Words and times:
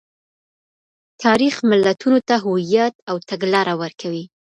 تاریخ 1.23 1.55
ملتونو 1.71 2.19
ته 2.27 2.35
هویت 2.45 2.93
او 3.09 3.15
تګلاره 3.29 3.73
ورکوي. 3.81 4.23